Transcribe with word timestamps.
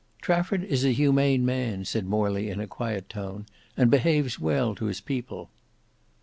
"Trafford 0.19 0.63
is 0.63 0.83
a 0.83 0.89
humane 0.93 1.45
man," 1.45 1.85
said 1.85 2.07
Morley 2.07 2.49
in 2.49 2.59
a 2.59 2.65
quiet 2.65 3.07
tone, 3.07 3.45
"and 3.77 3.91
behaves 3.91 4.39
well 4.39 4.73
to 4.73 4.85
his 4.85 4.99
people." 4.99 5.51